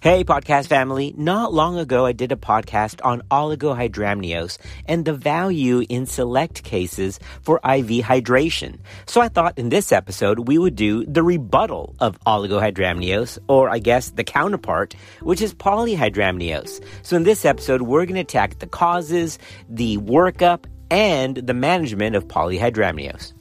Hey, 0.00 0.22
podcast 0.22 0.68
family. 0.68 1.12
Not 1.16 1.52
long 1.52 1.76
ago, 1.76 2.06
I 2.06 2.12
did 2.12 2.30
a 2.30 2.36
podcast 2.36 3.04
on 3.04 3.22
oligohydramnios 3.32 4.58
and 4.86 5.04
the 5.04 5.12
value 5.12 5.84
in 5.88 6.06
select 6.06 6.62
cases 6.62 7.18
for 7.42 7.56
IV 7.56 8.04
hydration. 8.06 8.78
So 9.06 9.20
I 9.20 9.26
thought 9.26 9.58
in 9.58 9.70
this 9.70 9.90
episode, 9.90 10.46
we 10.46 10.56
would 10.56 10.76
do 10.76 11.04
the 11.04 11.24
rebuttal 11.24 11.96
of 11.98 12.16
oligohydramnios, 12.20 13.40
or 13.48 13.70
I 13.70 13.80
guess 13.80 14.10
the 14.10 14.22
counterpart, 14.22 14.94
which 15.20 15.42
is 15.42 15.52
polyhydramnios. 15.52 16.80
So 17.02 17.16
in 17.16 17.24
this 17.24 17.44
episode, 17.44 17.82
we're 17.82 18.06
going 18.06 18.14
to 18.14 18.20
attack 18.20 18.60
the 18.60 18.68
causes, 18.68 19.40
the 19.68 19.98
workup, 19.98 20.66
and 20.92 21.38
the 21.38 21.54
management 21.54 22.14
of 22.14 22.28
polyhydramnios. 22.28 23.32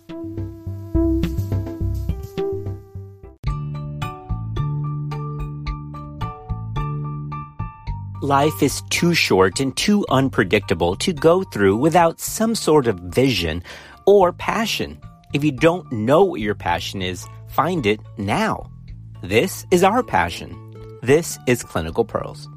Life 8.23 8.63
is 8.63 8.81
too 8.89 9.13
short 9.13 9.59
and 9.59 9.77
too 9.77 10.03
unpredictable 10.09 10.95
to 10.95 11.13
go 11.13 11.44
through 11.44 11.77
without 11.77 12.20
some 12.20 12.55
sort 12.55 12.88
of 12.88 12.98
vision 12.99 13.62
or 14.07 14.34
passion. 14.34 14.99
If 15.34 15.43
you 15.43 15.52
don't 15.52 15.91
know 15.91 16.23
what 16.23 16.41
your 16.41 16.55
passion 16.55 17.03
is, 17.03 17.27
find 17.48 17.85
it 17.85 17.99
now. 18.17 18.71
This 19.21 19.67
is 19.70 19.84
our 19.84 20.02
passion. 20.02 20.57
This 21.03 21.38
is 21.45 21.62
Clinical 21.62 22.05
Pearls. 22.05 22.49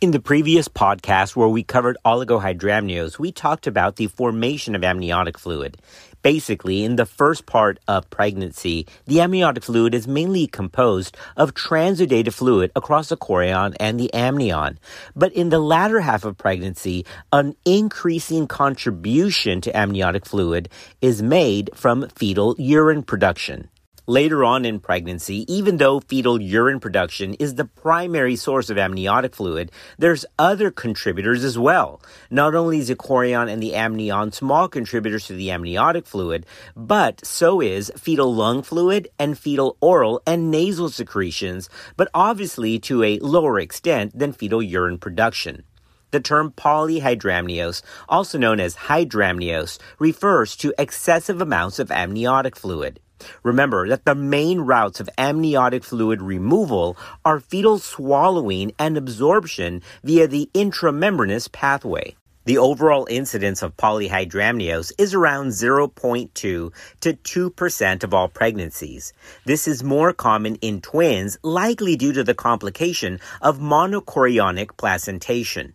In 0.00 0.12
the 0.12 0.20
previous 0.20 0.68
podcast 0.68 1.34
where 1.34 1.48
we 1.48 1.64
covered 1.64 1.96
oligohydramnios, 2.04 3.18
we 3.18 3.32
talked 3.32 3.66
about 3.66 3.96
the 3.96 4.06
formation 4.06 4.76
of 4.76 4.84
amniotic 4.84 5.36
fluid. 5.36 5.76
Basically, 6.22 6.84
in 6.84 6.94
the 6.94 7.04
first 7.04 7.46
part 7.46 7.80
of 7.88 8.08
pregnancy, 8.08 8.86
the 9.06 9.20
amniotic 9.20 9.64
fluid 9.64 9.96
is 9.96 10.06
mainly 10.06 10.46
composed 10.46 11.16
of 11.36 11.52
transudative 11.52 12.32
fluid 12.32 12.70
across 12.76 13.08
the 13.08 13.16
chorion 13.16 13.74
and 13.80 13.98
the 13.98 14.14
amnion. 14.14 14.78
But 15.16 15.32
in 15.32 15.48
the 15.48 15.58
latter 15.58 15.98
half 15.98 16.24
of 16.24 16.38
pregnancy, 16.38 17.04
an 17.32 17.56
increasing 17.64 18.46
contribution 18.46 19.60
to 19.62 19.76
amniotic 19.76 20.26
fluid 20.26 20.68
is 21.00 21.22
made 21.22 21.70
from 21.74 22.08
fetal 22.10 22.54
urine 22.56 23.02
production. 23.02 23.68
Later 24.08 24.42
on 24.42 24.64
in 24.64 24.80
pregnancy, 24.80 25.44
even 25.52 25.76
though 25.76 26.00
fetal 26.00 26.40
urine 26.40 26.80
production 26.80 27.34
is 27.34 27.56
the 27.56 27.66
primary 27.66 28.36
source 28.36 28.70
of 28.70 28.78
amniotic 28.78 29.34
fluid, 29.34 29.70
there's 29.98 30.24
other 30.38 30.70
contributors 30.70 31.44
as 31.44 31.58
well. 31.58 32.00
Not 32.30 32.54
only 32.54 32.78
is 32.78 32.88
the 32.88 32.96
chorion 32.96 33.52
and 33.52 33.62
the 33.62 33.74
amnion 33.74 34.32
small 34.32 34.66
contributors 34.66 35.26
to 35.26 35.34
the 35.34 35.50
amniotic 35.50 36.06
fluid, 36.06 36.46
but 36.74 37.22
so 37.22 37.60
is 37.60 37.92
fetal 37.98 38.34
lung 38.34 38.62
fluid 38.62 39.08
and 39.18 39.38
fetal 39.38 39.76
oral 39.82 40.22
and 40.26 40.50
nasal 40.50 40.88
secretions, 40.88 41.68
but 41.98 42.08
obviously 42.14 42.78
to 42.78 43.02
a 43.02 43.18
lower 43.18 43.60
extent 43.60 44.18
than 44.18 44.32
fetal 44.32 44.62
urine 44.62 44.96
production. 44.96 45.64
The 46.12 46.20
term 46.20 46.52
polyhydramnios, 46.52 47.82
also 48.08 48.38
known 48.38 48.58
as 48.58 48.74
hydramnios, 48.74 49.78
refers 49.98 50.56
to 50.56 50.72
excessive 50.78 51.42
amounts 51.42 51.78
of 51.78 51.90
amniotic 51.90 52.56
fluid. 52.56 53.00
Remember 53.42 53.88
that 53.88 54.04
the 54.04 54.14
main 54.14 54.60
routes 54.60 55.00
of 55.00 55.10
amniotic 55.18 55.84
fluid 55.84 56.22
removal 56.22 56.96
are 57.24 57.40
fetal 57.40 57.78
swallowing 57.78 58.72
and 58.78 58.96
absorption 58.96 59.82
via 60.02 60.26
the 60.26 60.50
intramembranous 60.54 61.50
pathway. 61.50 62.16
The 62.44 62.56
overall 62.56 63.06
incidence 63.10 63.62
of 63.62 63.76
polyhydramnios 63.76 64.92
is 64.96 65.12
around 65.12 65.48
0.2 65.48 66.32
to 66.32 66.72
2% 67.02 68.04
of 68.04 68.14
all 68.14 68.28
pregnancies. 68.28 69.12
This 69.44 69.68
is 69.68 69.84
more 69.84 70.14
common 70.14 70.54
in 70.62 70.80
twins, 70.80 71.36
likely 71.42 71.94
due 71.94 72.14
to 72.14 72.24
the 72.24 72.34
complication 72.34 73.20
of 73.42 73.58
monochorionic 73.58 74.78
placentation 74.78 75.74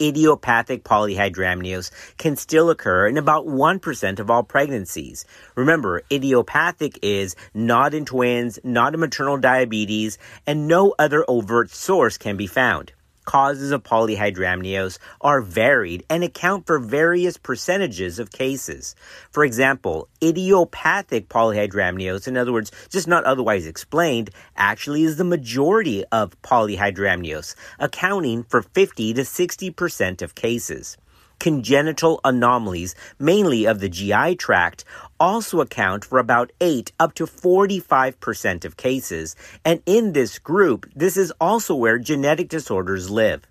idiopathic 0.00 0.84
polyhydramnios 0.84 1.90
can 2.16 2.36
still 2.36 2.70
occur 2.70 3.06
in 3.06 3.16
about 3.16 3.46
1% 3.46 4.18
of 4.18 4.30
all 4.30 4.42
pregnancies. 4.42 5.24
Remember, 5.54 6.02
idiopathic 6.10 6.98
is 7.02 7.36
not 7.54 7.94
in 7.94 8.04
twins, 8.04 8.58
not 8.64 8.94
in 8.94 9.00
maternal 9.00 9.36
diabetes, 9.36 10.18
and 10.46 10.66
no 10.66 10.94
other 10.98 11.24
overt 11.28 11.70
source 11.70 12.18
can 12.18 12.36
be 12.36 12.46
found 12.46 12.92
causes 13.26 13.72
of 13.72 13.82
polyhydramnios 13.82 14.98
are 15.20 15.42
varied 15.42 16.06
and 16.08 16.24
account 16.24 16.66
for 16.66 16.78
various 16.78 17.36
percentages 17.36 18.18
of 18.18 18.32
cases. 18.32 18.94
For 19.30 19.44
example, 19.44 20.08
idiopathic 20.22 21.28
polyhydramnios, 21.28 22.26
in 22.26 22.38
other 22.38 22.52
words, 22.54 22.72
just 22.88 23.06
not 23.06 23.24
otherwise 23.24 23.66
explained, 23.66 24.30
actually 24.56 25.04
is 25.04 25.18
the 25.18 25.24
majority 25.24 26.04
of 26.10 26.40
polyhydramnios, 26.40 27.54
accounting 27.78 28.44
for 28.44 28.62
50 28.62 29.12
to 29.12 29.22
60% 29.22 30.22
of 30.22 30.34
cases 30.34 30.96
congenital 31.38 32.20
anomalies, 32.24 32.94
mainly 33.18 33.66
of 33.66 33.80
the 33.80 33.88
GI 33.88 34.36
tract, 34.36 34.84
also 35.18 35.60
account 35.60 36.04
for 36.04 36.18
about 36.18 36.52
8 36.60 36.92
up 36.98 37.14
to 37.14 37.26
45% 37.26 38.64
of 38.64 38.76
cases. 38.76 39.36
And 39.64 39.82
in 39.86 40.12
this 40.12 40.38
group, 40.38 40.86
this 40.94 41.16
is 41.16 41.32
also 41.40 41.74
where 41.74 41.98
genetic 41.98 42.48
disorders 42.48 43.10
live. 43.10 43.42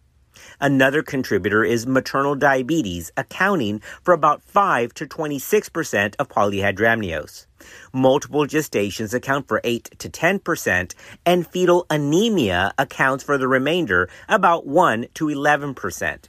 Another 0.59 1.01
contributor 1.01 1.63
is 1.63 1.87
maternal 1.87 2.35
diabetes, 2.35 3.11
accounting 3.17 3.79
for 4.03 4.13
about 4.13 4.43
5 4.43 4.93
to 4.95 5.05
26% 5.05 6.15
of 6.19 6.29
polyhydramnios. 6.29 7.45
Multiple 7.93 8.45
gestations 8.45 9.13
account 9.13 9.47
for 9.47 9.61
8 9.63 9.97
to 9.99 10.09
10%, 10.09 10.93
and 11.25 11.47
fetal 11.47 11.85
anemia 11.89 12.73
accounts 12.77 13.23
for 13.23 13.37
the 13.37 13.47
remainder, 13.47 14.09
about 14.27 14.67
1 14.67 15.07
to 15.15 15.25
11%. 15.25 16.25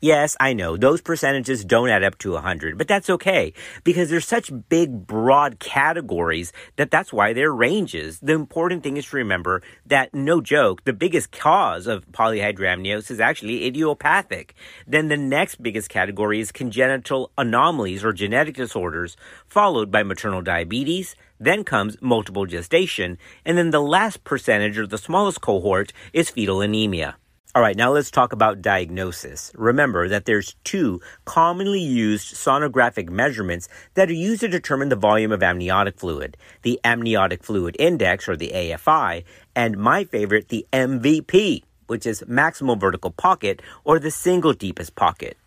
Yes, 0.00 0.36
I 0.38 0.52
know 0.52 0.76
those 0.76 1.00
percentages 1.00 1.64
don't 1.64 1.88
add 1.88 2.04
up 2.04 2.18
to 2.18 2.30
100, 2.34 2.78
but 2.78 2.86
that's 2.86 3.10
okay 3.10 3.52
because 3.82 4.08
there's 4.08 4.28
such 4.28 4.52
big, 4.68 5.08
broad 5.08 5.58
categories 5.58 6.52
that 6.76 6.92
that's 6.92 7.12
why 7.12 7.32
they're 7.32 7.52
ranges. 7.52 8.20
The 8.20 8.34
important 8.34 8.84
thing 8.84 8.96
is 8.96 9.06
to 9.06 9.16
remember 9.16 9.60
that, 9.86 10.14
no 10.14 10.40
joke, 10.40 10.84
the 10.84 10.92
biggest 10.92 11.32
cause 11.32 11.88
of 11.88 12.06
polyhydramnios 12.12 13.10
is 13.10 13.18
actually 13.18 13.66
idiopathic. 13.66 14.54
Then 14.86 15.08
the 15.08 15.16
next 15.16 15.60
biggest 15.60 15.88
category 15.88 16.38
is 16.38 16.52
congenital 16.52 17.32
anomalies 17.36 18.04
or 18.04 18.12
genetic 18.12 18.54
disorders, 18.54 19.16
followed 19.48 19.90
by 19.90 20.04
maternal 20.04 20.42
diabetes. 20.42 21.16
Then 21.40 21.64
comes 21.64 21.96
multiple 22.00 22.46
gestation, 22.46 23.18
and 23.44 23.58
then 23.58 23.70
the 23.70 23.82
last 23.82 24.22
percentage 24.22 24.78
or 24.78 24.86
the 24.86 24.96
smallest 24.96 25.40
cohort 25.40 25.92
is 26.12 26.30
fetal 26.30 26.60
anemia. 26.60 27.16
All 27.54 27.62
right, 27.62 27.76
now 27.76 27.92
let's 27.92 28.10
talk 28.10 28.34
about 28.34 28.60
diagnosis. 28.60 29.50
Remember 29.54 30.06
that 30.06 30.26
there's 30.26 30.54
two 30.64 31.00
commonly 31.24 31.80
used 31.80 32.34
sonographic 32.34 33.08
measurements 33.08 33.68
that 33.94 34.10
are 34.10 34.12
used 34.12 34.40
to 34.40 34.48
determine 34.48 34.90
the 34.90 34.96
volume 34.96 35.32
of 35.32 35.42
amniotic 35.42 35.98
fluid. 35.98 36.36
The 36.60 36.78
amniotic 36.84 37.42
fluid 37.42 37.74
index 37.78 38.28
or 38.28 38.36
the 38.36 38.52
AFI 38.54 39.24
and 39.56 39.78
my 39.78 40.04
favorite 40.04 40.48
the 40.48 40.66
MVP, 40.74 41.62
which 41.86 42.04
is 42.04 42.22
maximal 42.28 42.78
vertical 42.78 43.12
pocket 43.12 43.62
or 43.82 43.98
the 43.98 44.10
single 44.10 44.52
deepest 44.52 44.94
pocket. 44.94 45.38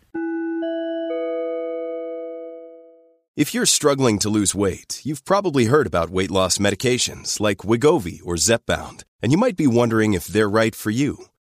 If 3.36 3.54
you're 3.54 3.64
struggling 3.64 4.18
to 4.18 4.28
lose 4.28 4.56
weight, 4.56 5.00
you've 5.04 5.24
probably 5.24 5.66
heard 5.66 5.86
about 5.86 6.10
weight 6.10 6.32
loss 6.32 6.58
medications 6.58 7.38
like 7.38 7.58
Wegovy 7.58 8.20
or 8.24 8.34
Zepbound, 8.34 9.04
and 9.22 9.30
you 9.30 9.38
might 9.38 9.56
be 9.56 9.68
wondering 9.68 10.14
if 10.14 10.26
they're 10.26 10.50
right 10.50 10.74
for 10.74 10.90
you. 10.90 11.26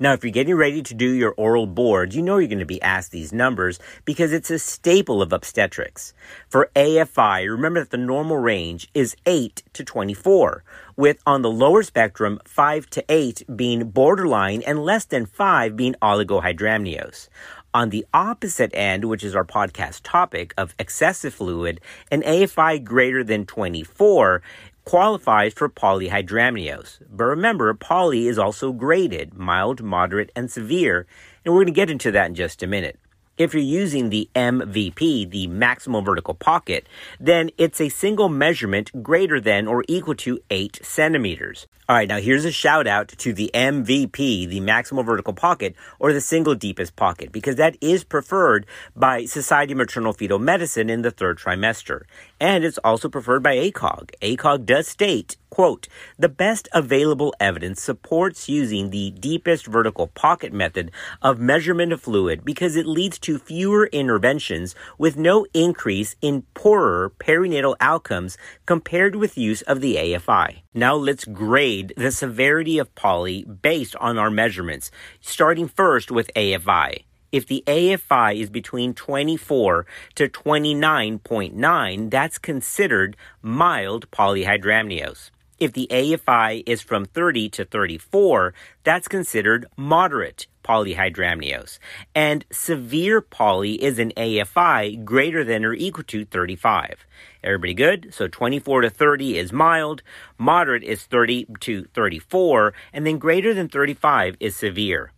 Now, 0.00 0.12
if 0.12 0.22
you're 0.22 0.30
getting 0.30 0.54
ready 0.54 0.80
to 0.80 0.94
do 0.94 1.10
your 1.10 1.34
oral 1.36 1.66
board, 1.66 2.14
you 2.14 2.22
know 2.22 2.38
you're 2.38 2.46
going 2.46 2.60
to 2.60 2.64
be 2.64 2.80
asked 2.80 3.10
these 3.10 3.32
numbers 3.32 3.80
because 4.04 4.32
it's 4.32 4.48
a 4.48 4.58
staple 4.60 5.20
of 5.20 5.32
obstetrics. 5.32 6.14
For 6.48 6.70
AFI, 6.76 7.50
remember 7.50 7.80
that 7.80 7.90
the 7.90 7.96
normal 7.96 8.36
range 8.36 8.88
is 8.94 9.16
8 9.26 9.64
to 9.72 9.82
24, 9.82 10.62
with 10.94 11.20
on 11.26 11.42
the 11.42 11.50
lower 11.50 11.82
spectrum 11.82 12.38
5 12.44 12.88
to 12.90 13.04
8 13.08 13.42
being 13.56 13.90
borderline 13.90 14.62
and 14.62 14.84
less 14.84 15.04
than 15.04 15.26
5 15.26 15.76
being 15.76 15.96
oligohydramnios. 16.00 17.28
On 17.74 17.90
the 17.90 18.06
opposite 18.14 18.70
end, 18.74 19.04
which 19.04 19.24
is 19.24 19.34
our 19.34 19.44
podcast 19.44 20.02
topic 20.04 20.54
of 20.56 20.76
excessive 20.78 21.34
fluid, 21.34 21.80
an 22.12 22.22
AFI 22.22 22.84
greater 22.84 23.24
than 23.24 23.46
24 23.46 24.42
qualifies 24.88 25.52
for 25.52 25.68
polyhydramnios. 25.68 26.98
But 27.10 27.24
remember, 27.24 27.74
poly 27.74 28.26
is 28.26 28.38
also 28.38 28.72
graded 28.72 29.34
mild, 29.34 29.82
moderate, 29.82 30.32
and 30.34 30.50
severe, 30.50 31.06
and 31.44 31.52
we're 31.52 31.64
going 31.64 31.74
to 31.74 31.82
get 31.82 31.90
into 31.90 32.10
that 32.12 32.28
in 32.28 32.34
just 32.34 32.62
a 32.62 32.66
minute. 32.66 32.98
If 33.36 33.52
you're 33.52 33.62
using 33.62 34.08
the 34.08 34.30
MVP, 34.34 35.30
the 35.30 35.46
maximal 35.46 36.02
vertical 36.02 36.32
pocket, 36.32 36.86
then 37.20 37.50
it's 37.58 37.82
a 37.82 37.90
single 37.90 38.30
measurement 38.30 39.02
greater 39.02 39.38
than 39.38 39.68
or 39.68 39.84
equal 39.88 40.14
to 40.14 40.40
8 40.48 40.80
centimeters. 40.82 41.66
All 41.90 41.96
right, 41.96 42.06
now 42.06 42.18
here's 42.18 42.44
a 42.44 42.52
shout 42.52 42.86
out 42.86 43.08
to 43.08 43.32
the 43.32 43.50
MVP, 43.54 44.46
the 44.46 44.60
maximal 44.60 45.06
vertical 45.06 45.32
pocket, 45.32 45.74
or 45.98 46.12
the 46.12 46.20
single 46.20 46.54
deepest 46.54 46.96
pocket, 46.96 47.32
because 47.32 47.56
that 47.56 47.78
is 47.80 48.04
preferred 48.04 48.66
by 48.94 49.24
Society 49.24 49.72
of 49.72 49.78
Maternal 49.78 50.12
Fetal 50.12 50.38
Medicine 50.38 50.90
in 50.90 51.00
the 51.00 51.10
third 51.10 51.38
trimester. 51.38 52.02
And 52.38 52.62
it's 52.62 52.76
also 52.84 53.08
preferred 53.08 53.42
by 53.42 53.56
ACOG. 53.56 54.10
ACOG 54.20 54.66
does 54.66 54.86
state, 54.86 55.38
quote, 55.48 55.88
the 56.18 56.28
best 56.28 56.68
available 56.74 57.34
evidence 57.40 57.80
supports 57.80 58.50
using 58.50 58.90
the 58.90 59.10
deepest 59.12 59.66
vertical 59.66 60.08
pocket 60.08 60.52
method 60.52 60.90
of 61.22 61.40
measurement 61.40 61.94
of 61.94 62.02
fluid 62.02 62.44
because 62.44 62.76
it 62.76 62.84
leads 62.84 63.18
to 63.20 63.38
fewer 63.38 63.86
interventions 63.86 64.74
with 64.98 65.16
no 65.16 65.46
increase 65.54 66.16
in 66.20 66.42
poorer 66.52 67.10
perinatal 67.18 67.76
outcomes 67.80 68.36
compared 68.66 69.16
with 69.16 69.38
use 69.38 69.62
of 69.62 69.80
the 69.80 69.96
AFI. 69.96 70.58
Now 70.74 70.94
let's 70.94 71.24
grade 71.24 71.77
the 71.82 72.10
severity 72.10 72.78
of 72.78 72.94
poly 72.94 73.44
based 73.44 73.96
on 73.96 74.18
our 74.18 74.30
measurements, 74.30 74.90
starting 75.20 75.68
first 75.68 76.10
with 76.10 76.30
AFI. 76.34 77.04
If 77.30 77.46
the 77.46 77.62
AFI 77.66 78.40
is 78.40 78.48
between 78.48 78.94
24 78.94 79.86
to 80.14 80.28
29.9, 80.28 82.10
that's 82.10 82.38
considered 82.38 83.16
mild 83.42 84.10
polyhydramnios. 84.10 85.30
If 85.58 85.72
the 85.72 85.88
AFI 85.90 86.62
is 86.66 86.82
from 86.82 87.04
30 87.04 87.50
to 87.50 87.64
34, 87.64 88.54
that's 88.84 89.08
considered 89.08 89.66
moderate 89.76 90.46
polyhydramnios. 90.68 91.78
And 92.14 92.44
severe 92.52 93.20
poly 93.20 93.82
is 93.82 93.98
an 93.98 94.12
AFI 94.16 95.04
greater 95.04 95.44
than 95.44 95.64
or 95.64 95.72
equal 95.72 96.04
to 96.04 96.24
35. 96.24 97.06
Everybody 97.42 97.74
good? 97.74 98.12
So 98.12 98.28
24 98.28 98.82
to 98.82 98.90
30 98.90 99.38
is 99.38 99.52
mild, 99.52 100.02
moderate 100.36 100.82
is 100.82 101.04
30 101.04 101.46
to 101.60 101.84
34, 101.94 102.74
and 102.92 103.06
then 103.06 103.18
greater 103.18 103.54
than 103.54 103.68
35 103.68 104.36
is 104.40 104.56
severe. 104.56 105.12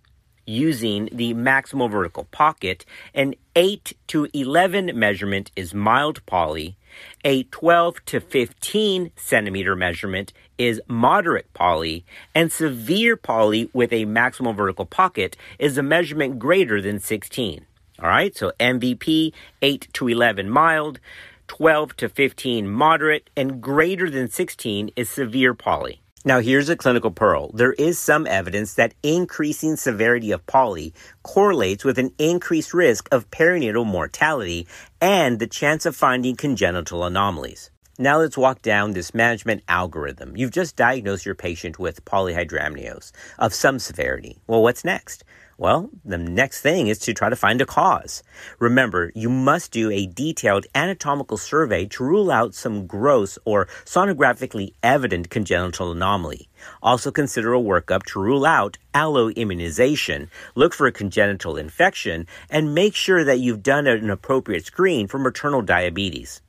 Using 0.46 1.08
the 1.12 1.34
maximal 1.34 1.90
vertical 1.90 2.24
pocket, 2.24 2.84
an 3.14 3.34
8 3.54 3.92
to 4.08 4.28
11 4.32 4.98
measurement 4.98 5.50
is 5.54 5.74
mild 5.74 6.24
poly, 6.26 6.76
a 7.24 7.44
12 7.44 8.04
to 8.06 8.20
15 8.20 9.12
centimeter 9.16 9.76
measurement 9.76 10.32
is 10.60 10.78
moderate 10.86 11.50
poly, 11.54 12.04
and 12.34 12.52
severe 12.52 13.16
poly 13.16 13.70
with 13.72 13.94
a 13.94 14.04
maximal 14.04 14.54
vertical 14.54 14.84
pocket 14.84 15.34
is 15.58 15.78
a 15.78 15.82
measurement 15.82 16.38
greater 16.38 16.82
than 16.82 17.00
16. 17.00 17.64
All 17.98 18.08
right, 18.08 18.36
so 18.36 18.52
MVP 18.60 19.32
8 19.62 19.88
to 19.94 20.08
11 20.08 20.50
mild, 20.50 21.00
12 21.48 21.96
to 21.96 22.08
15 22.10 22.68
moderate, 22.68 23.30
and 23.34 23.62
greater 23.62 24.10
than 24.10 24.28
16 24.28 24.90
is 24.96 25.08
severe 25.08 25.54
poly. 25.54 26.02
Now, 26.26 26.40
here's 26.40 26.68
a 26.68 26.76
clinical 26.76 27.10
pearl. 27.10 27.50
There 27.54 27.72
is 27.72 27.98
some 27.98 28.26
evidence 28.26 28.74
that 28.74 28.92
increasing 29.02 29.76
severity 29.76 30.30
of 30.30 30.44
poly 30.46 30.92
correlates 31.22 31.84
with 31.84 31.98
an 31.98 32.12
increased 32.18 32.74
risk 32.74 33.08
of 33.10 33.30
perinatal 33.30 33.86
mortality 33.86 34.66
and 35.00 35.38
the 35.38 35.46
chance 35.46 35.86
of 35.86 35.96
finding 35.96 36.36
congenital 36.36 37.04
anomalies. 37.04 37.69
Now 38.00 38.20
let's 38.20 38.38
walk 38.38 38.62
down 38.62 38.92
this 38.92 39.12
management 39.12 39.62
algorithm. 39.68 40.34
You've 40.34 40.52
just 40.52 40.74
diagnosed 40.74 41.26
your 41.26 41.34
patient 41.34 41.78
with 41.78 42.02
polyhydramnios 42.06 43.12
of 43.38 43.52
some 43.52 43.78
severity. 43.78 44.38
Well, 44.46 44.62
what's 44.62 44.86
next? 44.86 45.22
Well, 45.58 45.90
the 46.02 46.16
next 46.16 46.62
thing 46.62 46.86
is 46.86 46.98
to 47.00 47.12
try 47.12 47.28
to 47.28 47.36
find 47.36 47.60
a 47.60 47.66
cause. 47.66 48.22
Remember, 48.58 49.12
you 49.14 49.28
must 49.28 49.70
do 49.70 49.90
a 49.90 50.06
detailed 50.06 50.66
anatomical 50.74 51.36
survey 51.36 51.84
to 51.88 52.02
rule 52.02 52.30
out 52.30 52.54
some 52.54 52.86
gross 52.86 53.38
or 53.44 53.66
sonographically 53.84 54.72
evident 54.82 55.28
congenital 55.28 55.92
anomaly. 55.92 56.48
Also 56.82 57.10
consider 57.10 57.52
a 57.52 57.60
workup 57.60 58.04
to 58.04 58.22
rule 58.22 58.46
out 58.46 58.78
alloimmunization, 58.94 60.30
look 60.54 60.72
for 60.72 60.86
a 60.86 60.92
congenital 60.92 61.58
infection, 61.58 62.26
and 62.48 62.74
make 62.74 62.94
sure 62.94 63.24
that 63.24 63.40
you've 63.40 63.62
done 63.62 63.86
an 63.86 64.08
appropriate 64.08 64.64
screen 64.64 65.06
for 65.06 65.18
maternal 65.18 65.60
diabetes. 65.60 66.40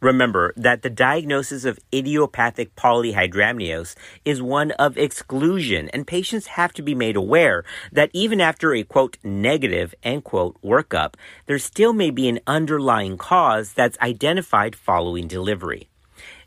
Remember 0.00 0.52
that 0.56 0.82
the 0.82 0.90
diagnosis 0.90 1.64
of 1.64 1.78
idiopathic 1.92 2.76
polyhydramnios 2.76 3.94
is 4.26 4.42
one 4.42 4.72
of 4.72 4.98
exclusion, 4.98 5.88
and 5.88 6.06
patients 6.06 6.48
have 6.48 6.74
to 6.74 6.82
be 6.82 6.94
made 6.94 7.16
aware 7.16 7.64
that 7.90 8.10
even 8.12 8.38
after 8.38 8.74
a 8.74 8.82
quote 8.82 9.16
negative 9.24 9.94
end 10.02 10.24
quote 10.24 10.60
workup, 10.62 11.14
there 11.46 11.58
still 11.58 11.94
may 11.94 12.10
be 12.10 12.28
an 12.28 12.40
underlying 12.46 13.16
cause 13.16 13.72
that's 13.72 13.98
identified 14.00 14.76
following 14.76 15.26
delivery. 15.26 15.88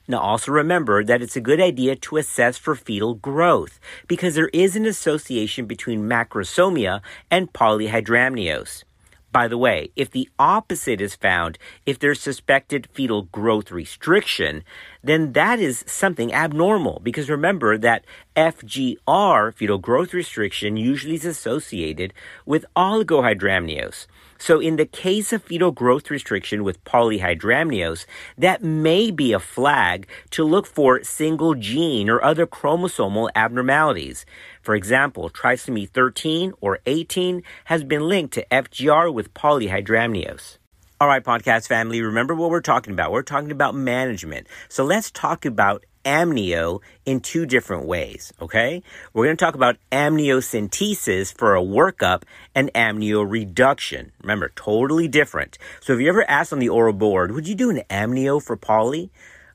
Now, 0.07 0.19
also 0.19 0.51
remember 0.51 1.03
that 1.03 1.21
it's 1.23 1.35
a 1.35 1.41
good 1.41 1.59
idea 1.59 1.95
to 1.95 2.17
assess 2.17 2.57
for 2.57 2.75
fetal 2.75 3.15
growth 3.15 3.79
because 4.07 4.35
there 4.35 4.49
is 4.53 4.75
an 4.75 4.85
association 4.85 5.65
between 5.65 6.07
macrosomia 6.07 7.01
and 7.31 7.51
polyhydramnios. 7.51 8.83
By 9.31 9.47
the 9.47 9.57
way, 9.57 9.91
if 9.95 10.09
the 10.09 10.27
opposite 10.39 10.99
is 10.99 11.15
found, 11.15 11.57
if 11.85 11.99
there's 11.99 12.19
suspected 12.19 12.87
fetal 12.93 13.23
growth 13.23 13.71
restriction, 13.71 14.63
then 15.03 15.33
that 15.33 15.59
is 15.59 15.83
something 15.87 16.33
abnormal 16.33 16.99
because 17.03 17.29
remember 17.29 17.77
that 17.77 18.05
FGR, 18.35 19.53
fetal 19.53 19.77
growth 19.77 20.13
restriction, 20.13 20.77
usually 20.77 21.15
is 21.15 21.25
associated 21.25 22.13
with 22.45 22.65
oligohydramnios. 22.75 24.07
So 24.37 24.59
in 24.59 24.77
the 24.77 24.85
case 24.85 25.33
of 25.33 25.43
fetal 25.43 25.71
growth 25.71 26.09
restriction 26.09 26.63
with 26.63 26.83
polyhydramnios, 26.85 28.05
that 28.37 28.63
may 28.63 29.11
be 29.11 29.33
a 29.33 29.39
flag 29.39 30.07
to 30.31 30.45
look 30.45 30.65
for 30.65 31.03
single 31.03 31.55
gene 31.55 32.09
or 32.09 32.23
other 32.23 32.47
chromosomal 32.47 33.29
abnormalities. 33.35 34.25
For 34.61 34.75
example, 34.75 35.29
trisomy 35.29 35.89
13 35.89 36.53
or 36.61 36.79
18 36.85 37.43
has 37.65 37.83
been 37.83 38.07
linked 38.07 38.33
to 38.35 38.45
FGR 38.49 39.13
with 39.13 39.33
polyhydramnios. 39.33 40.57
All 41.01 41.07
right, 41.07 41.23
podcast 41.23 41.65
family, 41.69 42.01
remember 42.01 42.35
what 42.35 42.49
we're 42.49 42.59
talking 42.59 42.91
about. 42.91 43.13
We're 43.13 43.21
talking 43.21 43.51
about 43.51 43.73
management. 43.73 44.47
So 44.67 44.83
let's 44.83 45.09
talk 45.09 45.45
about 45.45 45.85
amnio 46.03 46.81
in 47.05 47.21
two 47.21 47.45
different 47.45 47.85
ways, 47.85 48.33
okay? 48.41 48.83
We're 49.13 49.27
going 49.27 49.37
to 49.37 49.45
talk 49.45 49.55
about 49.55 49.77
amniocentesis 49.93 51.33
for 51.33 51.55
a 51.55 51.61
workup 51.61 52.23
and 52.53 52.69
amnio 52.73 53.25
reduction. 53.25 54.11
Remember, 54.19 54.51
totally 54.57 55.07
different. 55.07 55.57
So 55.79 55.93
if 55.93 56.01
you 56.01 56.09
ever 56.09 56.29
asked 56.29 56.51
on 56.51 56.59
the 56.59 56.67
oral 56.67 56.91
board, 56.91 57.31
would 57.31 57.47
you 57.47 57.55
do 57.55 57.69
an 57.69 57.81
amnio 57.89 58.43
for 58.43 58.57
poly? 58.57 59.09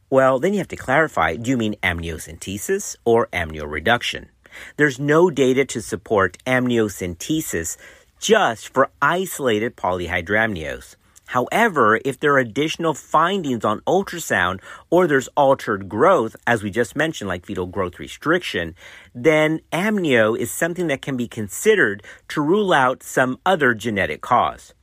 Well, 0.08 0.38
then 0.38 0.54
you 0.54 0.60
have 0.60 0.68
to 0.68 0.76
clarify, 0.76 1.36
do 1.36 1.50
you 1.50 1.58
mean 1.58 1.76
amniocentesis 1.82 2.96
or 3.04 3.26
amnio 3.34 3.70
reduction? 3.70 4.30
There's 4.78 4.98
no 4.98 5.28
data 5.28 5.66
to 5.66 5.82
support 5.82 6.38
amniocentesis 6.46 7.76
just 8.18 8.72
for 8.72 8.88
isolated 9.02 9.76
polyhydramnios. 9.76 10.96
However, 11.26 11.98
if 12.04 12.20
there 12.20 12.34
are 12.34 12.38
additional 12.38 12.94
findings 12.94 13.64
on 13.64 13.80
ultrasound 13.80 14.60
or 14.90 15.06
there's 15.06 15.28
altered 15.36 15.88
growth, 15.88 16.36
as 16.46 16.62
we 16.62 16.70
just 16.70 16.94
mentioned, 16.96 17.28
like 17.28 17.46
fetal 17.46 17.66
growth 17.66 17.98
restriction, 17.98 18.74
then 19.14 19.60
amnio 19.72 20.38
is 20.38 20.50
something 20.50 20.86
that 20.88 21.02
can 21.02 21.16
be 21.16 21.28
considered 21.28 22.02
to 22.28 22.40
rule 22.40 22.72
out 22.72 23.02
some 23.02 23.38
other 23.44 23.74
genetic 23.74 24.20
cause. 24.20 24.74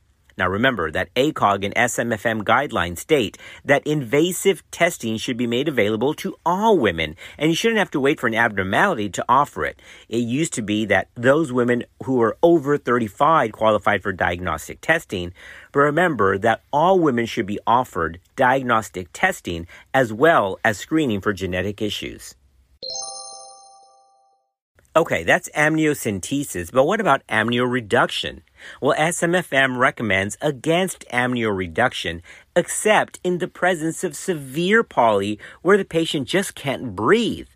Now 0.42 0.48
remember 0.48 0.90
that 0.90 1.14
ACOG 1.14 1.64
and 1.64 1.74
SMFM 1.76 2.42
guidelines 2.42 2.98
state 2.98 3.38
that 3.64 3.86
invasive 3.86 4.68
testing 4.72 5.16
should 5.16 5.36
be 5.36 5.46
made 5.46 5.68
available 5.68 6.14
to 6.14 6.34
all 6.44 6.76
women, 6.76 7.14
and 7.38 7.48
you 7.48 7.54
shouldn't 7.54 7.78
have 7.78 7.92
to 7.92 8.00
wait 8.00 8.18
for 8.18 8.26
an 8.26 8.34
abnormality 8.34 9.08
to 9.10 9.24
offer 9.28 9.64
it. 9.64 9.78
It 10.08 10.16
used 10.16 10.52
to 10.54 10.62
be 10.62 10.84
that 10.86 11.06
those 11.14 11.52
women 11.52 11.84
who 12.02 12.20
are 12.20 12.36
over 12.42 12.76
35 12.76 13.52
qualified 13.52 14.02
for 14.02 14.12
diagnostic 14.12 14.80
testing, 14.80 15.32
but 15.70 15.78
remember 15.78 16.36
that 16.38 16.64
all 16.72 16.98
women 16.98 17.26
should 17.26 17.46
be 17.46 17.60
offered 17.64 18.18
diagnostic 18.34 19.10
testing 19.12 19.68
as 19.94 20.12
well 20.12 20.58
as 20.64 20.76
screening 20.76 21.20
for 21.20 21.32
genetic 21.32 21.80
issues. 21.80 22.34
Okay, 24.94 25.24
that's 25.24 25.48
amniocentesis, 25.56 26.70
but 26.70 26.84
what 26.84 27.00
about 27.00 27.26
amnioreduction? 27.26 28.42
Well, 28.78 28.94
SMFM 28.98 29.78
recommends 29.78 30.36
against 30.42 31.06
amnioreduction 31.10 32.20
except 32.54 33.18
in 33.24 33.38
the 33.38 33.48
presence 33.48 34.04
of 34.04 34.14
severe 34.14 34.82
poly 34.82 35.38
where 35.62 35.78
the 35.78 35.86
patient 35.86 36.28
just 36.28 36.54
can't 36.54 36.94
breathe. 36.94 37.48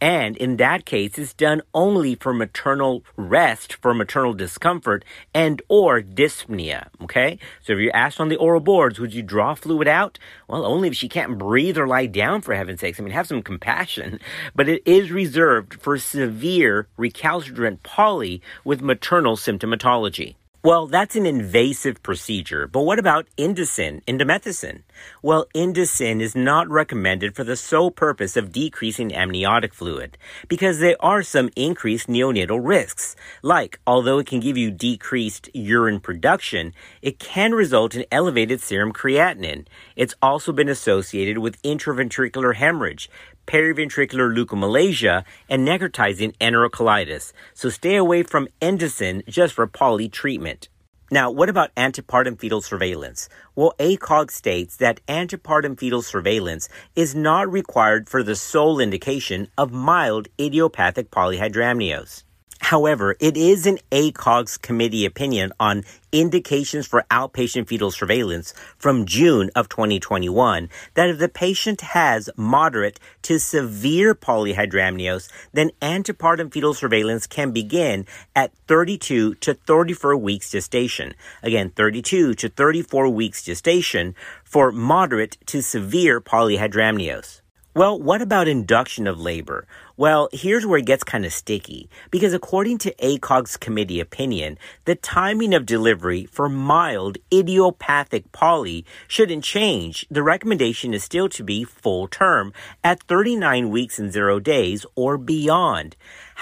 And 0.00 0.36
in 0.38 0.56
that 0.56 0.86
case, 0.86 1.18
it's 1.18 1.34
done 1.34 1.60
only 1.74 2.14
for 2.14 2.32
maternal 2.32 3.04
rest, 3.16 3.74
for 3.74 3.92
maternal 3.92 4.32
discomfort, 4.32 5.04
and 5.34 5.60
or 5.68 6.00
dyspnea. 6.00 6.88
Okay? 7.02 7.38
So 7.62 7.74
if 7.74 7.80
you're 7.80 7.94
asked 7.94 8.18
on 8.18 8.30
the 8.30 8.36
oral 8.36 8.60
boards, 8.60 8.98
would 8.98 9.12
you 9.12 9.22
draw 9.22 9.54
fluid 9.54 9.88
out? 9.88 10.18
Well, 10.48 10.64
only 10.64 10.88
if 10.88 10.94
she 10.94 11.08
can't 11.08 11.38
breathe 11.38 11.76
or 11.76 11.86
lie 11.86 12.06
down, 12.06 12.40
for 12.40 12.54
heaven's 12.54 12.80
sakes. 12.80 12.98
I 12.98 13.02
mean, 13.02 13.12
have 13.12 13.28
some 13.28 13.42
compassion. 13.42 14.20
But 14.54 14.68
it 14.68 14.82
is 14.84 15.10
reserved 15.10 15.80
for 15.80 15.98
severe 15.98 16.88
recalcitrant 16.96 17.82
poly 17.82 18.42
with 18.64 18.80
maternal 18.80 19.36
symptomatology. 19.36 20.36
Well, 20.62 20.88
that's 20.88 21.16
an 21.16 21.24
invasive 21.24 22.02
procedure, 22.02 22.66
but 22.66 22.82
what 22.82 22.98
about 22.98 23.26
Indocin, 23.38 24.04
indomethacin? 24.04 24.82
Well, 25.22 25.46
Indocin 25.54 26.20
is 26.20 26.36
not 26.36 26.68
recommended 26.68 27.34
for 27.34 27.44
the 27.44 27.56
sole 27.56 27.90
purpose 27.90 28.36
of 28.36 28.52
decreasing 28.52 29.14
amniotic 29.14 29.72
fluid, 29.72 30.18
because 30.48 30.78
there 30.78 30.96
are 31.00 31.22
some 31.22 31.48
increased 31.56 32.08
neonatal 32.08 32.60
risks. 32.62 33.16
Like, 33.40 33.80
although 33.86 34.18
it 34.18 34.26
can 34.26 34.38
give 34.38 34.58
you 34.58 34.70
decreased 34.70 35.48
urine 35.54 35.98
production, 35.98 36.74
it 37.00 37.18
can 37.18 37.52
result 37.52 37.94
in 37.94 38.04
elevated 38.12 38.60
serum 38.60 38.92
creatinine. 38.92 39.66
It's 39.96 40.14
also 40.20 40.52
been 40.52 40.68
associated 40.68 41.38
with 41.38 41.62
intraventricular 41.62 42.56
hemorrhage, 42.56 43.08
periventricular 43.50 44.32
leukomalacia, 44.32 45.24
and 45.48 45.66
necrotizing 45.66 46.36
enterocolitis. 46.38 47.32
So 47.52 47.68
stay 47.68 47.96
away 47.96 48.22
from 48.22 48.48
Indocin 48.62 49.26
just 49.26 49.54
for 49.54 49.66
poly 49.66 50.08
treatment. 50.08 50.68
Now, 51.10 51.32
what 51.32 51.48
about 51.48 51.74
antepartum 51.74 52.38
fetal 52.38 52.60
surveillance? 52.60 53.28
Well, 53.56 53.74
ACOG 53.80 54.30
states 54.30 54.76
that 54.76 55.04
antepartum 55.08 55.76
fetal 55.76 56.02
surveillance 56.02 56.68
is 56.94 57.16
not 57.16 57.50
required 57.50 58.08
for 58.08 58.22
the 58.22 58.36
sole 58.36 58.78
indication 58.78 59.48
of 59.58 59.72
mild 59.72 60.28
idiopathic 60.38 61.10
polyhydramnios. 61.10 62.22
However, 62.70 63.16
it 63.18 63.36
is 63.36 63.66
an 63.66 63.78
ACOG's 63.90 64.56
committee 64.56 65.04
opinion 65.04 65.52
on 65.58 65.82
indications 66.12 66.86
for 66.86 67.04
outpatient 67.10 67.66
fetal 67.66 67.90
surveillance 67.90 68.54
from 68.78 69.06
June 69.06 69.50
of 69.56 69.68
2021 69.68 70.68
that 70.94 71.10
if 71.10 71.18
the 71.18 71.28
patient 71.28 71.80
has 71.80 72.30
moderate 72.36 73.00
to 73.22 73.40
severe 73.40 74.14
polyhydramnios, 74.14 75.28
then 75.52 75.72
antepartum 75.82 76.52
fetal 76.52 76.72
surveillance 76.72 77.26
can 77.26 77.50
begin 77.50 78.06
at 78.36 78.52
32 78.68 79.34
to 79.34 79.54
34 79.54 80.16
weeks 80.16 80.52
gestation. 80.52 81.12
Again, 81.42 81.70
32 81.70 82.34
to 82.34 82.48
34 82.48 83.08
weeks 83.08 83.42
gestation 83.42 84.14
for 84.44 84.70
moderate 84.70 85.38
to 85.46 85.60
severe 85.60 86.20
polyhydramnios. 86.20 87.40
Well, 87.72 88.00
what 88.00 88.20
about 88.20 88.48
induction 88.48 89.06
of 89.06 89.20
labor? 89.20 89.64
Well, 90.00 90.30
here's 90.32 90.64
where 90.64 90.78
it 90.78 90.86
gets 90.86 91.04
kind 91.04 91.26
of 91.26 91.32
sticky 91.34 91.90
because 92.10 92.32
according 92.32 92.78
to 92.78 92.94
ACOG's 93.02 93.58
committee 93.58 94.00
opinion, 94.00 94.56
the 94.86 94.94
timing 94.94 95.52
of 95.52 95.66
delivery 95.66 96.24
for 96.24 96.48
mild 96.48 97.18
idiopathic 97.30 98.32
poly 98.32 98.86
shouldn't 99.08 99.44
change. 99.44 100.06
The 100.10 100.22
recommendation 100.22 100.94
is 100.94 101.04
still 101.04 101.28
to 101.28 101.44
be 101.44 101.64
full 101.64 102.08
term 102.08 102.54
at 102.82 103.02
39 103.02 103.68
weeks 103.68 103.98
and 103.98 104.10
0 104.10 104.40
days 104.40 104.86
or 104.94 105.18
beyond. 105.18 105.96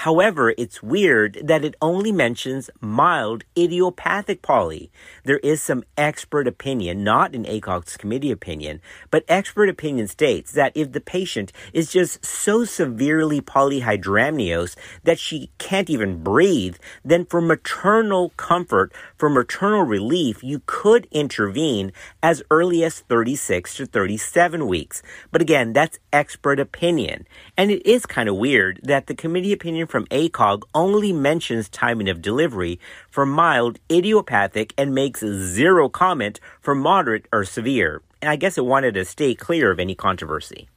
However, 0.05 0.53
it's 0.57 0.81
weird 0.81 1.41
that 1.43 1.65
it 1.65 1.75
only 1.81 2.13
mentions 2.13 2.69
mild 2.79 3.43
idiopathic 3.57 4.41
poly. 4.41 4.89
There 5.25 5.39
is 5.39 5.61
some 5.61 5.83
expert 5.97 6.47
opinion, 6.47 7.03
not 7.03 7.35
an 7.35 7.43
ACOG's 7.43 7.97
committee 7.97 8.31
opinion, 8.31 8.79
but 9.11 9.25
expert 9.27 9.67
opinion 9.67 10.07
states 10.07 10.53
that 10.53 10.71
if 10.73 10.93
the 10.93 11.01
patient 11.01 11.51
is 11.73 11.91
just 11.91 12.23
so 12.23 12.63
severely 12.63 13.41
polyhydramnios 13.49 14.75
that 15.03 15.19
she 15.19 15.49
can't 15.57 15.89
even 15.89 16.23
breathe, 16.23 16.77
then 17.03 17.25
for 17.25 17.41
maternal 17.41 18.29
comfort, 18.37 18.93
for 19.17 19.29
maternal 19.29 19.83
relief, 19.83 20.43
you 20.43 20.61
could 20.65 21.07
intervene 21.11 21.91
as 22.21 22.43
early 22.51 22.83
as 22.83 22.99
36 23.01 23.75
to 23.75 23.85
37 23.85 24.67
weeks. 24.67 25.01
But 25.31 25.41
again, 25.41 25.73
that's 25.73 25.99
expert 26.13 26.59
opinion. 26.59 27.25
And 27.57 27.71
it 27.71 27.85
is 27.85 28.05
kind 28.05 28.29
of 28.29 28.37
weird 28.37 28.79
that 28.83 29.07
the 29.07 29.15
committee 29.15 29.53
opinion 29.53 29.87
from 29.87 30.05
ACOG 30.07 30.63
only 30.75 31.11
mentions 31.11 31.69
timing 31.69 32.09
of 32.09 32.21
delivery 32.21 32.79
for 33.09 33.25
mild 33.25 33.79
idiopathic 33.91 34.73
and 34.77 34.93
makes 34.93 35.21
zero 35.21 35.89
comment 35.89 36.39
for 36.61 36.75
moderate 36.75 37.25
or 37.33 37.43
severe. 37.43 38.01
And 38.21 38.29
I 38.29 38.35
guess 38.35 38.57
it 38.57 38.65
wanted 38.65 38.93
to 38.95 39.05
stay 39.05 39.33
clear 39.33 39.71
of 39.71 39.79
any 39.79 39.95
controversy. 39.95 40.69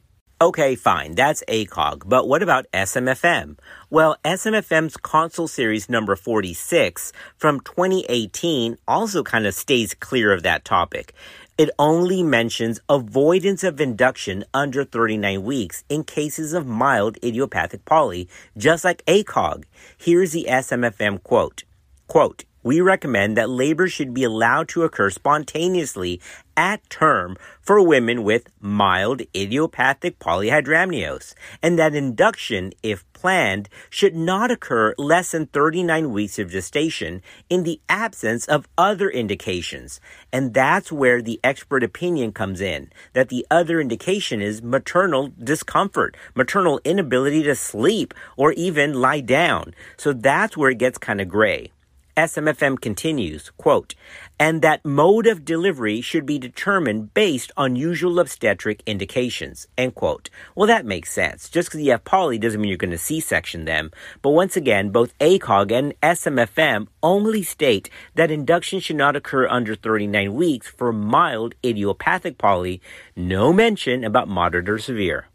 Okay, 0.43 0.75
fine, 0.75 1.15
that's 1.15 1.41
ACOG, 1.47 2.01
but 2.05 2.27
what 2.27 2.43
about 2.43 2.69
SMFM? 2.73 3.57
Well, 3.89 4.17
SMFM's 4.25 4.97
consult 4.97 5.51
series 5.51 5.87
number 5.87 6.17
46 6.17 7.13
from 7.37 7.61
2018 7.61 8.77
also 8.85 9.23
kind 9.23 9.47
of 9.47 9.53
stays 9.53 9.93
clear 9.93 10.33
of 10.33 10.43
that 10.43 10.65
topic. 10.65 11.13
It 11.57 11.69
only 11.79 12.23
mentions 12.23 12.81
avoidance 12.89 13.63
of 13.63 13.79
induction 13.79 14.43
under 14.53 14.83
39 14.83 15.43
weeks 15.43 15.85
in 15.87 16.03
cases 16.03 16.51
of 16.51 16.67
mild 16.67 17.15
idiopathic 17.23 17.85
poly, 17.85 18.27
just 18.57 18.83
like 18.83 19.05
ACOG. 19.05 19.63
Here's 19.97 20.33
the 20.33 20.47
SMFM 20.49 21.23
quote. 21.23 21.63
Quote, 22.09 22.43
we 22.63 22.81
recommend 22.81 23.37
that 23.37 23.49
labor 23.49 23.87
should 23.87 24.13
be 24.13 24.23
allowed 24.23 24.69
to 24.69 24.83
occur 24.83 25.09
spontaneously 25.09 26.19
at 26.55 26.87
term 26.89 27.35
for 27.61 27.81
women 27.81 28.23
with 28.23 28.49
mild 28.59 29.21
idiopathic 29.35 30.19
polyhydramnios, 30.19 31.33
and 31.61 31.77
that 31.77 31.95
induction, 31.95 32.71
if 32.81 33.05
planned, 33.13 33.69
should 33.89 34.15
not 34.15 34.51
occur 34.51 34.93
less 34.97 35.31
than 35.31 35.47
39 35.47 36.11
weeks 36.11 36.37
of 36.37 36.51
gestation 36.51 37.21
in 37.49 37.63
the 37.63 37.79
absence 37.87 38.45
of 38.47 38.67
other 38.77 39.09
indications. 39.09 40.01
And 40.31 40.53
that's 40.53 40.91
where 40.91 41.21
the 41.21 41.39
expert 41.43 41.83
opinion 41.83 42.33
comes 42.33 42.61
in, 42.61 42.91
that 43.13 43.29
the 43.29 43.45
other 43.49 43.79
indication 43.79 44.41
is 44.41 44.61
maternal 44.61 45.31
discomfort, 45.41 46.15
maternal 46.35 46.81
inability 46.83 47.43
to 47.43 47.55
sleep 47.55 48.13
or 48.37 48.51
even 48.53 48.93
lie 48.93 49.21
down. 49.21 49.73
So 49.97 50.13
that's 50.13 50.57
where 50.57 50.71
it 50.71 50.77
gets 50.77 50.97
kind 50.97 51.21
of 51.21 51.29
gray. 51.29 51.71
SMFM 52.15 52.79
continues, 52.79 53.49
quote, 53.57 53.95
and 54.39 54.61
that 54.61 54.85
mode 54.85 55.25
of 55.25 55.43
delivery 55.43 55.99
should 55.99 56.25
be 56.27 56.37
determined 56.37 57.13
based 57.15 57.51
on 57.57 57.75
usual 57.75 58.19
obstetric 58.19 58.83
indications, 58.85 59.67
end 59.77 59.95
quote. 59.95 60.29
Well, 60.55 60.67
that 60.67 60.85
makes 60.85 61.11
sense. 61.11 61.49
Just 61.49 61.69
because 61.69 61.81
you 61.81 61.89
have 61.91 62.03
poly 62.03 62.37
doesn't 62.37 62.61
mean 62.61 62.69
you're 62.69 62.77
going 62.77 62.91
to 62.91 62.99
C-section 62.99 63.65
them. 63.65 63.89
But 64.21 64.29
once 64.31 64.55
again, 64.55 64.89
both 64.89 65.17
ACOG 65.17 65.71
and 65.71 65.99
SMFM 66.01 66.87
only 67.01 67.41
state 67.41 67.89
that 68.13 68.29
induction 68.29 68.79
should 68.79 68.97
not 68.97 69.15
occur 69.15 69.47
under 69.47 69.73
39 69.73 70.35
weeks 70.35 70.67
for 70.67 70.93
mild 70.93 71.55
idiopathic 71.65 72.37
poly, 72.37 72.79
no 73.15 73.51
mention 73.51 74.03
about 74.03 74.27
moderate 74.27 74.69
or 74.69 74.77
severe. 74.77 75.27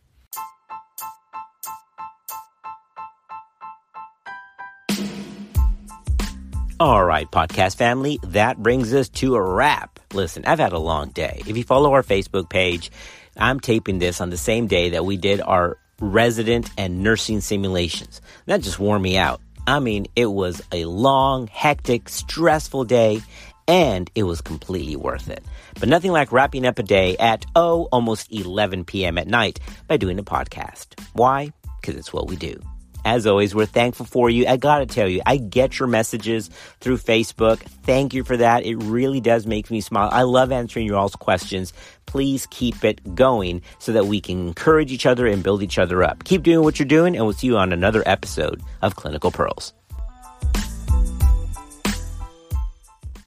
All 6.81 7.05
right, 7.05 7.29
podcast 7.29 7.77
family, 7.77 8.21
that 8.23 8.63
brings 8.63 8.95
us 8.95 9.09
to 9.09 9.35
a 9.35 9.43
wrap. 9.43 9.99
Listen, 10.13 10.45
I've 10.45 10.61
had 10.61 10.73
a 10.73 10.79
long 10.79 11.09
day. 11.09 11.43
If 11.45 11.57
you 11.57 11.65
follow 11.65 11.93
our 11.93 12.05
Facebook 12.05 12.49
page, 12.49 12.93
I'm 13.37 13.59
taping 13.59 13.99
this 13.99 14.21
on 14.21 14.31
the 14.31 14.37
same 14.37 14.69
day 14.69 14.91
that 14.91 15.05
we 15.05 15.17
did 15.17 15.41
our 15.41 15.77
resident 16.01 16.71
and 16.79 17.03
nursing 17.03 17.41
simulations. 17.41 18.21
That 18.47 18.63
just 18.63 18.79
wore 18.79 18.97
me 18.97 19.19
out. 19.19 19.41
I 19.67 19.81
mean, 19.81 20.07
it 20.15 20.27
was 20.27 20.63
a 20.71 20.85
long, 20.85 21.49
hectic, 21.49 22.09
stressful 22.09 22.85
day, 22.85 23.23
and 23.67 24.09
it 24.15 24.23
was 24.23 24.41
completely 24.41 24.95
worth 24.95 25.29
it. 25.29 25.45
But 25.81 25.89
nothing 25.89 26.13
like 26.13 26.31
wrapping 26.31 26.65
up 26.65 26.79
a 26.79 26.85
day 26.85 27.17
at, 27.17 27.45
oh, 27.57 27.89
almost 27.91 28.31
11 28.31 28.85
p.m. 28.85 29.19
at 29.19 29.27
night 29.27 29.59
by 29.89 29.97
doing 29.97 30.21
a 30.21 30.23
podcast. 30.23 30.97
Why? 31.13 31.53
Because 31.81 31.97
it's 31.97 32.13
what 32.13 32.29
we 32.29 32.37
do. 32.37 32.63
As 33.09 33.27
always, 33.27 33.55
we're 33.55 33.65
thankful 33.65 34.05
for 34.05 34.29
you. 34.29 34.47
I 34.47 34.59
gotta 34.59 34.85
tell 34.85 35.09
you, 35.09 35.23
I 35.25 35.39
get 35.39 35.79
your 35.79 35.89
messages 35.89 36.51
through 36.81 36.99
Facebook. 36.99 37.61
Thank 37.85 38.13
you 38.13 38.23
for 38.23 38.37
that. 38.37 38.67
It 38.67 38.77
really 38.77 39.19
does 39.19 39.47
make 39.47 39.71
me 39.71 39.81
smile. 39.81 40.11
I 40.13 40.25
love 40.25 40.53
answering 40.53 40.85
your 40.85 40.99
all's 40.99 41.17
questions. 41.17 41.73
Please 42.05 42.47
keep 42.51 42.85
it 42.85 43.15
going 43.15 43.63
so 43.79 43.93
that 43.93 44.09
we 44.09 44.21
can 44.21 44.49
encourage 44.49 44.93
each 44.93 45.07
other 45.07 45.27
and 45.27 45.43
build 45.43 45.63
each 45.63 45.79
other 45.79 46.03
up. 46.03 46.23
Keep 46.25 46.43
doing 46.43 46.63
what 46.63 46.79
you're 46.79 46.87
doing, 46.87 47.17
and 47.17 47.25
we'll 47.25 47.33
see 47.33 47.47
you 47.47 47.57
on 47.57 47.73
another 47.73 48.03
episode 48.05 48.63
of 48.83 48.97
Clinical 48.97 49.31
Pearls. 49.31 49.73